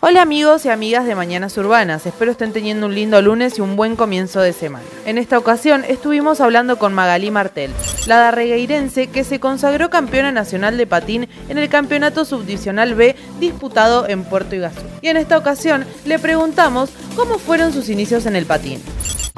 [0.00, 3.74] Hola amigos y amigas de Mañanas Urbanas, espero estén teniendo un lindo lunes y un
[3.74, 4.84] buen comienzo de semana.
[5.04, 7.72] En esta ocasión estuvimos hablando con Magalí Martel,
[8.06, 14.08] la darregueirense que se consagró campeona nacional de patín en el campeonato subdivisional B disputado
[14.08, 14.82] en Puerto Iguazú.
[15.02, 18.80] Y en esta ocasión le preguntamos cómo fueron sus inicios en el patín.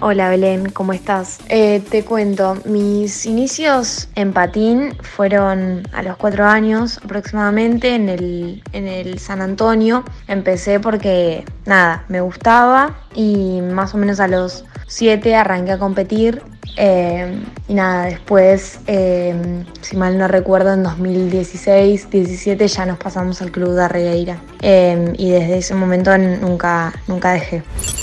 [0.03, 1.41] Hola Belén, ¿cómo estás?
[1.51, 8.63] Eh, te cuento, mis inicios en patín fueron a los cuatro años aproximadamente en el,
[8.73, 10.03] en el San Antonio.
[10.27, 16.43] Empecé porque, nada, me gustaba y más o menos a los siete arranqué a competir
[16.77, 17.39] eh,
[17.69, 23.75] y nada, después, eh, si mal no recuerdo, en 2016-17 ya nos pasamos al club
[23.75, 27.63] de Arregueira y desde ese momento nunca, nunca dejé.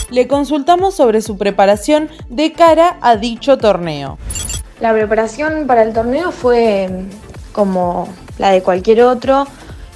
[0.10, 4.18] Le consultamos sobre su preparación de cara a dicho torneo.
[4.80, 6.90] La preparación para el torneo fue
[7.52, 8.08] como
[8.38, 9.48] la de cualquier otro,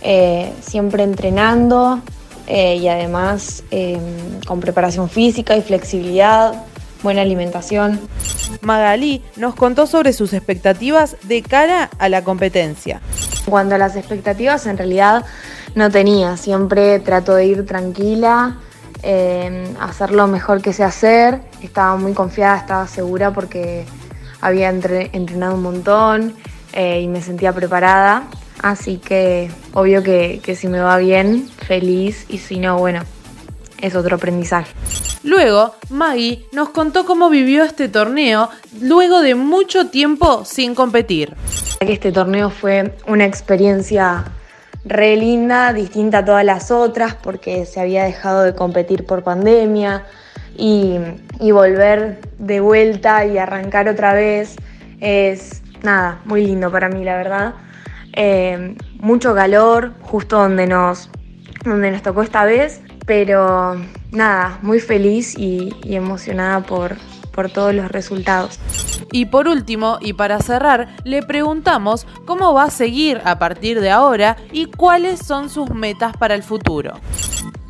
[0.02, 2.02] eh, siempre entrenando
[2.48, 4.02] eh, y además em,
[4.48, 6.66] con preparación física y flexibilidad,
[7.04, 8.00] buena alimentación.
[8.62, 13.02] Magalí nos contó sobre sus expectativas de cara a la competencia.
[13.46, 15.26] Cuando a las expectativas en realidad
[15.76, 18.58] no tenía, siempre trato de ir tranquila,
[19.04, 21.42] eh, hacer lo mejor que sé hacer.
[21.62, 23.86] Estaba muy confiada, estaba segura porque
[24.42, 26.36] había entrenado un montón
[26.74, 28.24] eh, y me sentía preparada.
[28.62, 33.02] Así que obvio que, que si me va bien, feliz y si no, bueno,
[33.80, 34.72] es otro aprendizaje.
[35.24, 38.50] Luego, Maggie nos contó cómo vivió este torneo
[38.82, 41.36] luego de mucho tiempo sin competir.
[41.80, 44.26] Este torneo fue una experiencia
[44.84, 50.06] re linda, distinta a todas las otras porque se había dejado de competir por pandemia
[50.58, 50.98] y,
[51.40, 54.56] volver de vuelta y arrancar otra vez
[55.00, 57.54] es nada, muy lindo para mí la verdad.
[58.14, 61.10] Eh, mucho calor justo donde nos,
[61.64, 63.76] donde nos tocó esta vez, pero
[64.14, 66.96] nada, muy feliz y, y emocionada por,
[67.34, 68.58] por todos los resultados.
[69.12, 73.90] Y por último, y para cerrar, le preguntamos cómo va a seguir a partir de
[73.92, 76.94] ahora y cuáles son sus metas para el futuro.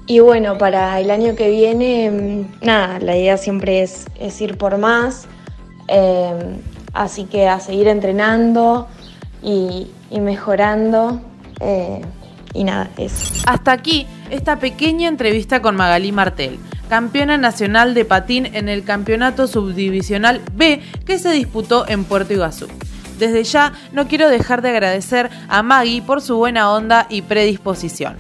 [0.06, 4.06] Y bueno, para el año que viene, mm, nada, la idea siempre es,
[4.42, 5.26] ir por más.
[5.88, 6.58] Em,
[6.94, 8.88] así que a seguir entrenando
[9.42, 11.20] y, mejorando.
[11.60, 12.04] Eh,
[12.54, 13.34] y nada, eso.
[13.48, 16.58] Hasta aquí esta pequeña entrevista con Magalí Martel
[16.92, 22.68] campeona nacional de patín en el campeonato subdivisional B que se disputó en Puerto Iguazú.
[23.18, 28.18] Desde ya no quiero dejar de agradecer a Maggie por su buena onda y predisposición.